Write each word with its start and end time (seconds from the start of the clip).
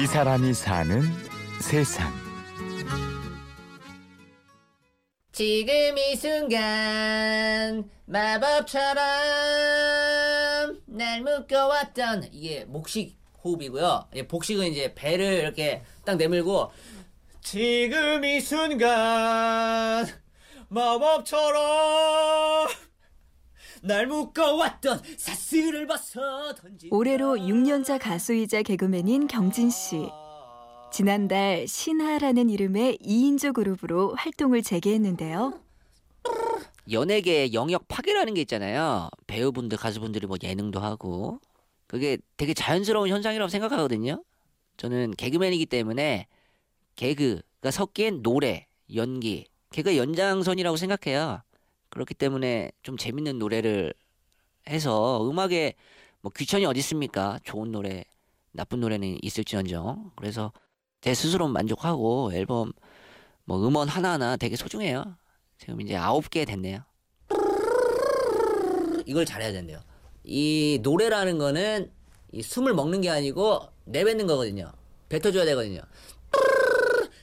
이 0.00 0.06
사람이 0.06 0.54
사는 0.54 1.02
세상. 1.60 2.12
지금 5.32 5.98
이 5.98 6.14
순간 6.14 7.90
마법처럼 8.06 8.94
날 10.86 11.22
묶어왔던 11.22 12.28
이게 12.32 12.64
목식 12.66 13.18
호흡이고요. 13.42 14.10
예, 14.14 14.28
복식은 14.28 14.68
이제 14.68 14.94
배를 14.94 15.40
이렇게 15.40 15.82
딱 16.04 16.16
내밀고 16.16 16.70
지금 17.42 18.24
이 18.24 18.40
순간 18.40 20.06
마법처럼 20.68 22.68
날 23.82 24.06
묶어왔던 24.06 25.02
사슬을 25.16 25.86
벗어 25.86 26.54
던지 26.54 26.88
올해로 26.90 27.36
6년차 27.36 27.98
가수이자 28.00 28.62
개그맨인 28.62 29.26
경진 29.26 29.70
씨. 29.70 30.08
지난달 30.90 31.68
신하라는 31.68 32.48
이름의 32.50 32.98
2인조 32.98 33.52
그룹으로 33.54 34.14
활동을 34.14 34.62
재개했는데요. 34.62 35.60
연예계 36.90 37.52
영역 37.52 37.86
파괴라는 37.88 38.34
게 38.34 38.40
있잖아요. 38.42 39.10
배우분들, 39.26 39.76
가수분들이 39.76 40.26
뭐 40.26 40.38
예능도 40.42 40.80
하고 40.80 41.40
그게 41.86 42.18
되게 42.36 42.54
자연스러운 42.54 43.10
현상이라고 43.10 43.48
생각하거든요. 43.48 44.22
저는 44.78 45.12
개그맨이기 45.12 45.66
때문에 45.66 46.26
개그가 46.96 47.70
섞인 47.70 48.22
노래, 48.22 48.66
연기, 48.94 49.46
개그 49.70 49.96
연장선이라고 49.96 50.76
생각해요. 50.76 51.42
그렇기 51.90 52.14
때문에 52.14 52.70
좀 52.82 52.96
재밌는 52.96 53.38
노래를 53.38 53.94
해서 54.68 55.28
음악에 55.28 55.74
뭐 56.20 56.30
귀천이 56.36 56.64
어디 56.66 56.80
있습니까? 56.80 57.38
좋은 57.44 57.72
노래, 57.72 58.04
나쁜 58.52 58.80
노래는 58.80 59.18
있을지언정. 59.22 60.12
그래서 60.16 60.52
제 61.00 61.14
스스로 61.14 61.48
만족하고 61.48 62.32
앨범 62.32 62.72
뭐 63.44 63.66
음원 63.66 63.88
하나하나 63.88 64.36
되게 64.36 64.56
소중해요. 64.56 65.16
지금 65.58 65.80
이제 65.80 65.96
아홉 65.96 66.28
개 66.30 66.44
됐네요. 66.44 66.80
이걸 69.06 69.24
잘해야 69.24 69.52
된대요. 69.52 69.80
이 70.24 70.80
노래라는 70.82 71.38
거는 71.38 71.90
이 72.32 72.42
숨을 72.42 72.74
먹는 72.74 73.00
게 73.00 73.08
아니고 73.08 73.60
내뱉는 73.86 74.26
거거든요. 74.26 74.70
뱉어줘야 75.08 75.46
되거든요. 75.46 75.80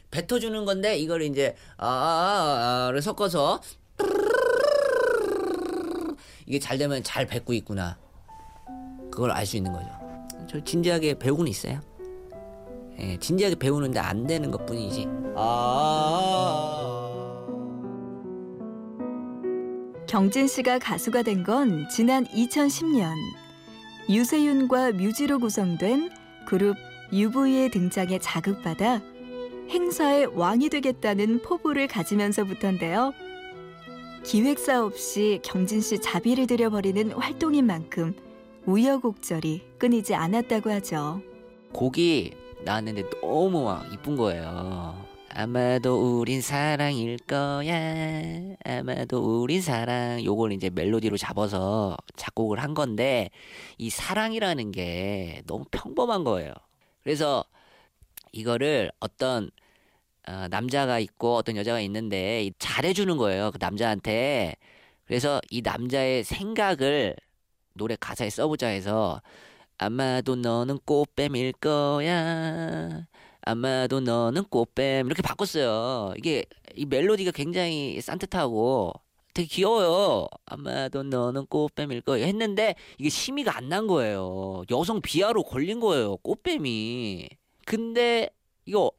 뱉어주는 0.09 0.66
건데 0.66 0.97
이걸 0.97 1.21
이제 1.21 1.55
아를 1.77 3.02
섞어서 3.02 3.61
이게 6.45 6.59
잘 6.59 6.77
되면 6.77 7.01
잘 7.03 7.25
뱉고 7.25 7.53
있구나. 7.53 7.97
그걸 9.11 9.31
알 9.31 9.45
수 9.45 9.57
있는 9.57 9.71
거죠. 9.73 9.88
저 10.47 10.63
진지하게 10.63 11.17
배우고는 11.19 11.49
있어요. 11.49 11.79
예, 12.99 13.17
진지하게 13.17 13.55
배우는데 13.55 13.99
안 13.99 14.25
되는 14.27 14.52
것 14.52 14.65
뿐이지. 14.65 15.07
아. 15.35 17.02
경진 20.07 20.47
씨가 20.47 20.79
가수가 20.79 21.23
된 21.23 21.43
건 21.43 21.87
지난 21.89 22.25
2010년 22.27 23.15
유세윤과 24.09 24.91
뮤지로 24.93 25.39
구성된 25.39 26.09
그룹 26.47 26.77
UV의 27.11 27.69
등장에 27.71 28.19
자극받아 28.19 29.02
행사의 29.69 30.27
왕이 30.27 30.69
되겠다는 30.69 31.41
포부를 31.41 31.87
가지면서부터인데요. 31.87 33.13
기획사 34.25 34.83
없이 34.83 35.39
경진 35.43 35.81
씨 35.81 36.01
자비를 36.01 36.47
들여버리는 36.47 37.11
활동인 37.11 37.67
만큼 37.67 38.15
우여곡절이 38.65 39.61
끊이지 39.77 40.15
않았다고 40.15 40.71
하죠. 40.71 41.21
곡이 41.71 42.33
나왔는데 42.63 43.07
너무 43.21 43.65
막 43.65 43.85
이쁜 43.93 44.15
거예요. 44.15 45.05
아마도 45.30 46.19
우린 46.19 46.41
사랑일 46.41 47.17
거야. 47.19 48.55
아마도 48.65 49.43
우린 49.43 49.61
사랑. 49.61 50.23
요걸 50.25 50.53
이제 50.53 50.71
멜로디로 50.71 51.17
잡아서 51.17 51.95
작곡을 52.15 52.64
한 52.64 52.73
건데 52.73 53.30
이 53.77 53.91
사랑이라는 53.91 54.71
게 54.71 55.43
너무 55.45 55.65
평범한 55.69 56.23
거예요. 56.23 56.52
그래서 57.03 57.43
이거를 58.31 58.91
어떤 58.99 59.52
어, 60.27 60.47
남자가 60.49 60.99
있고 60.99 61.36
어떤 61.36 61.55
여자가 61.58 61.80
있는데 61.81 62.52
잘해주는 62.59 63.17
거예요. 63.17 63.52
그 63.52 63.58
남자한테. 63.61 64.55
그래서 65.05 65.39
이 65.52 65.61
남자의 65.61 66.23
생각을 66.23 67.15
노래 67.73 67.95
가사에 67.99 68.30
써보자 68.30 68.67
해서 68.67 69.21
아마도 69.77 70.35
너는 70.35 70.80
꽃뱀일 70.85 71.53
거야. 71.53 73.05
아마도 73.41 73.99
너는 73.99 74.45
꽃뱀 74.45 75.05
이렇게 75.08 75.21
바꿨어요. 75.21 76.14
이게 76.17 76.45
이 76.75 76.85
멜로디가 76.85 77.31
굉장히 77.31 78.02
산뜻하고 78.02 78.93
되게 79.33 79.47
귀여워요. 79.47 80.27
아마도 80.45 81.03
너는 81.03 81.45
꽃뱀일 81.47 82.02
거야 82.02 82.25
했는데 82.25 82.75
이게 82.97 83.09
심의가 83.09 83.58
안 83.58 83.69
난 83.69 83.87
거예요. 83.87 84.64
여성 84.71 85.02
비하로 85.02 85.43
걸린 85.43 85.80
거예요. 85.80 86.17
꽃뱀이. 86.17 87.27
근데 87.65 88.30
이거 88.65 88.91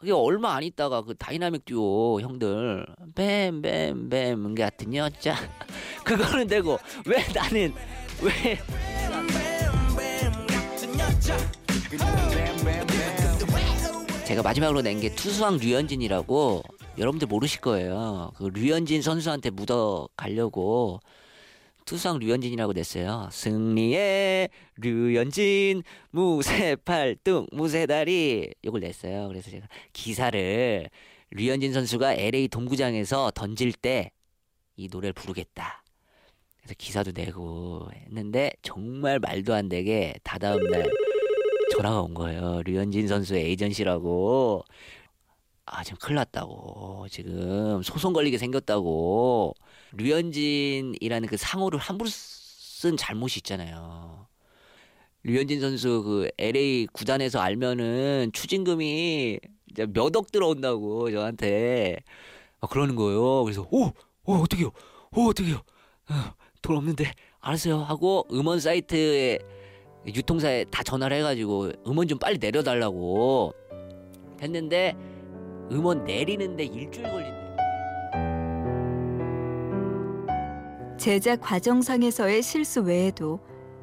그게 0.00 0.12
얼마 0.12 0.54
안 0.54 0.62
있다가 0.62 1.02
그 1.02 1.14
다이나믹 1.14 1.66
듀오 1.66 2.20
형들 2.22 2.86
뱀뱀뱀 3.14 4.54
같은 4.54 4.94
여자 4.94 5.36
그거는 6.04 6.46
되고 6.46 6.78
왜 7.06 7.22
나는 7.34 7.74
왜 8.22 8.58
제가 14.26 14.42
마지막으로 14.42 14.80
낸 14.82 15.00
게 15.00 15.14
투수왕 15.14 15.56
류현진이라고 15.58 16.62
여러분들 16.98 17.26
모르실 17.28 17.60
거예요. 17.60 18.30
그 18.36 18.44
류현진 18.44 19.02
선수한테 19.02 19.50
묻어 19.50 20.08
가려고 20.16 21.00
투수왕 21.84 22.18
류현진이라고 22.18 22.72
냈어요. 22.72 23.28
승리의 23.32 24.48
류현진 24.76 25.82
무쇠 26.10 26.76
팔뚝 26.76 27.48
무쇠 27.52 27.86
다리 27.86 28.52
이걸 28.62 28.80
냈어요. 28.80 29.28
그래서 29.28 29.50
제가 29.50 29.66
기사를 29.92 30.88
류현진 31.30 31.72
선수가 31.72 32.14
LA 32.14 32.48
동구장에서 32.48 33.32
던질 33.34 33.72
때 33.72 34.10
이 34.80 34.88
노래를 34.90 35.12
부르겠다. 35.12 35.84
그래서 36.56 36.74
기사도 36.78 37.12
내고 37.14 37.90
했는데 37.94 38.50
정말 38.62 39.18
말도 39.18 39.52
안 39.52 39.68
되게 39.68 40.14
다다음 40.22 40.62
날 40.70 40.90
전화가 41.72 42.00
온 42.00 42.14
거예요. 42.14 42.62
류현진 42.64 43.06
선수의 43.06 43.44
에이전시라고. 43.44 44.64
아, 45.72 45.84
지금 45.84 45.98
큰일 46.00 46.16
났다고. 46.16 47.06
지금 47.10 47.82
소송 47.82 48.12
걸리게 48.12 48.38
생겼다고. 48.38 49.54
류현진이라는 49.92 51.28
그 51.28 51.36
상호를 51.36 51.78
함부로 51.78 52.08
쓴 52.10 52.96
잘못이 52.96 53.38
있잖아요. 53.40 54.26
류현진 55.22 55.60
선수 55.60 56.02
그 56.02 56.30
LA 56.38 56.86
구단에서 56.92 57.40
알면은 57.40 58.30
추징금이 58.32 59.38
몇 59.92 60.16
억 60.16 60.32
들어온다고 60.32 61.10
저한테 61.10 61.98
막 62.60 62.70
그러는 62.70 62.96
거예요. 62.96 63.44
그래서 63.44 63.66
오, 63.70 63.92
오 64.24 64.34
어떡해요? 64.34 64.70
오 65.14 65.28
어떡해요? 65.28 65.56
어, 65.56 66.14
돈 66.62 66.76
없는데 66.78 67.12
알았어요 67.40 67.78
하고 67.78 68.26
음원 68.32 68.60
사이트에 68.60 69.38
유통사에 70.06 70.64
다 70.64 70.82
전화를 70.82 71.18
해가지고 71.18 71.72
음원 71.86 72.08
좀 72.08 72.18
빨리 72.18 72.38
내려달라고 72.38 73.52
했는데 74.40 74.94
음원 75.70 76.04
내리는데 76.04 76.64
일주일 76.64 77.10
걸린대. 77.10 77.40
제작 80.98 81.40
과정상에서의 81.40 82.42
실수 82.42 82.80
외에도 82.82 83.40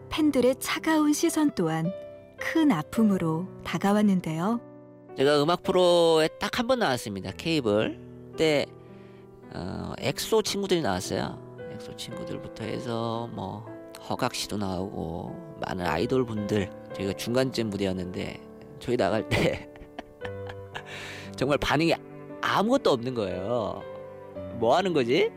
팬들의 0.10 0.56
차가운 0.60 1.13
시선 1.13 1.51
또한 1.56 1.92
큰 2.38 2.72
아픔으로 2.72 3.48
다가왔는데요. 3.63 4.60
제가 5.18 5.42
음악 5.42 5.63
프로에 5.63 6.28
딱 6.39 6.60
한 6.60 6.68
번 6.68 6.80
나왔습니다. 6.80 7.31
케이블 7.31 8.00
그때 8.31 8.66
어, 9.54 9.94
엑소 10.00 10.44
친구들이 10.44 10.81
나왔어요. 10.81 11.40
엑소 11.74 11.95
친구들부터 11.95 12.63
해서 12.66 13.28
뭐 13.33 13.66
허각 14.07 14.36
씨도 14.36 14.57
나오고 14.57 15.57
많은 15.66 15.86
아이돌 15.86 16.25
분들 16.25 16.69
저희가 16.95 17.13
중간쯤 17.13 17.69
무대였는데 17.72 18.40
저희 18.80 18.95
나갈 18.95 19.28
때 19.28 19.68
정말 21.38 21.57
반응이 21.60 21.94
아무것도 22.42 22.92
없는 22.92 23.13
거예요. 23.13 23.81
뭐 24.56 24.75
하는 24.75 24.92
거지? 24.92 25.31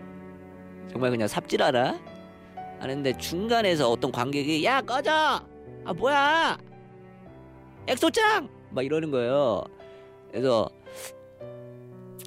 정말 0.90 1.10
그냥 1.10 1.28
삽질하라 1.28 1.98
하는데 2.80 3.16
중간에서 3.18 3.90
어떤 3.90 4.10
관객이 4.10 4.64
야 4.64 4.80
꺼져! 4.80 5.12
아 5.84 5.92
뭐야? 5.94 6.58
엑소짱! 7.86 8.48
막 8.70 8.84
이러는 8.84 9.10
거예요. 9.10 9.62
그래서 10.30 10.68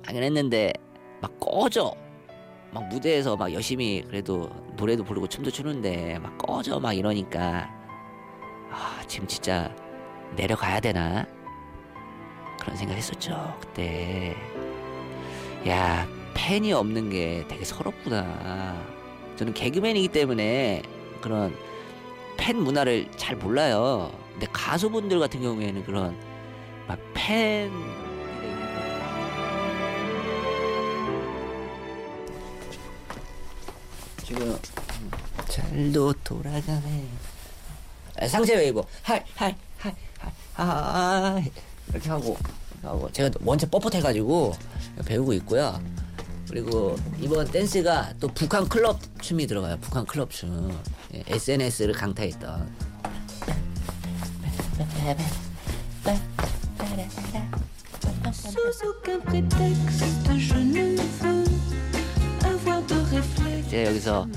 하긴 0.06 0.24
했는데 0.24 0.72
막 1.20 1.32
꺼져. 1.40 1.94
막 2.72 2.88
무대에서 2.90 3.36
막 3.36 3.52
열심히 3.54 4.04
그래도 4.08 4.50
노래도 4.76 5.04
부르고 5.04 5.28
춤도 5.28 5.52
추는데 5.52 6.20
막 6.20 6.38
꺼져 6.38 6.80
막 6.80 6.94
이러니까. 6.94 7.70
아 8.72 9.02
지금 9.08 9.28
진짜 9.28 9.76
내려가야 10.36 10.80
되나 10.80 11.26
그런 12.64 12.78
생각 12.78 12.96
했었죠 12.96 13.58
그때. 13.60 14.36
야 15.68 16.08
팬이 16.34 16.74
없는 16.74 17.10
게 17.10 17.46
되게 17.48 17.64
서럽구나. 17.66 18.82
저는 19.36 19.54
개그맨이기 19.54 20.08
때문에 20.10 20.84
그런 21.22 21.56
팬 22.38 22.58
문화를 22.58 23.10
잘 23.18 23.36
몰라요. 23.36 24.12
근데 24.32 24.48
가수분들 24.52 25.20
같은 25.20 25.42
경우에는 25.42 25.84
그런 25.86 26.18
막팬. 26.88 27.72
지금 34.24 34.58
잘도 35.48 36.14
돌아가네. 36.24 37.08
아, 38.20 38.28
상체 38.28 38.56
웨이브. 38.56 38.82
하이 39.04 39.20
하이 39.36 39.56
하이 39.78 39.94
하이 40.20 40.32
아 40.56 41.52
이렇게 41.94 42.10
하고 42.10 42.38
이렇게 42.72 42.88
하고 42.88 43.12
제가 43.12 43.30
원체 43.44 43.68
뻣뻣해가지고 43.68 44.56
배우고 45.06 45.34
있고요. 45.34 45.82
그리고 46.50 46.96
이번 47.20 47.50
댄스가 47.50 48.14
또 48.20 48.28
북한 48.28 48.68
클럽 48.68 49.00
춤이 49.22 49.48
들어가요. 49.48 49.78
북한 49.82 50.06
클럽 50.06 50.30
춤. 50.32 50.78
예, 51.14 51.24
SNS를 51.28 51.94
강타했던. 51.94 52.94
제가 63.70 63.90
여기서 63.90 64.28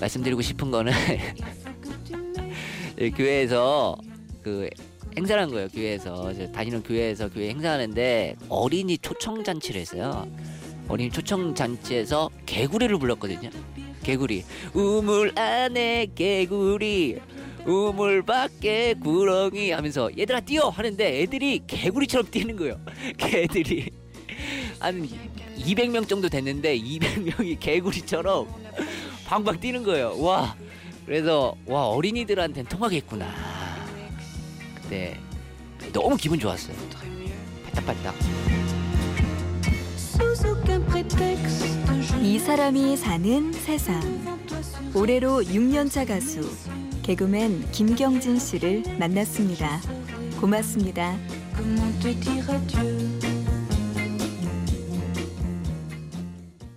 말씀드리고 0.00 0.42
싶은 0.42 0.70
거는 0.70 0.92
이 2.98 3.10
교회에서 3.10 3.96
그 4.42 4.68
행사를 5.16 5.40
한 5.42 5.50
거예요. 5.50 5.68
교회에서 5.68 6.32
다니는 6.52 6.82
교회에서 6.82 7.28
교회 7.30 7.48
행사하는데 7.48 8.36
어린이 8.48 8.98
초청 8.98 9.42
잔치를 9.42 9.80
했어요. 9.80 10.28
어린이 10.88 11.10
초청 11.10 11.54
잔치에서 11.54 12.30
개구리를 12.44 12.96
불렀거든요. 12.98 13.50
개구리 14.02 14.44
우물 14.74 15.36
안에 15.38 16.06
개구리 16.14 17.18
우물 17.64 18.22
밖에 18.22 18.94
구렁이 18.94 19.72
하면서 19.72 20.10
얘들아 20.16 20.40
뛰어 20.40 20.68
하는데 20.68 21.22
애들이 21.22 21.62
개구리처럼 21.66 22.30
뛰는 22.30 22.56
거예요. 22.56 22.78
개들이 23.18 23.90
한 24.78 25.08
200명 25.58 26.06
정도 26.06 26.28
됐는데 26.28 26.78
200명이 26.78 27.58
개구리처럼 27.58 28.46
방방 29.24 29.58
뛰는 29.60 29.82
거예요. 29.82 30.20
와. 30.20 30.54
그래서 31.04 31.56
와 31.66 31.86
어린이들한테는 31.88 32.68
통하겠구나. 32.68 33.55
그때 34.86 35.18
너무 35.92 36.16
기분 36.16 36.38
좋았어요. 36.38 36.76
팔딱팔딱. 37.64 38.14
이 42.22 42.38
사람이 42.38 42.96
사는 42.96 43.52
세상. 43.52 44.00
올해로 44.94 45.42
6년차 45.42 46.06
가수 46.06 46.48
개그맨 47.02 47.72
김경진 47.72 48.38
씨를 48.38 48.84
만났습니다. 48.98 49.80
고맙습니다. 50.40 51.16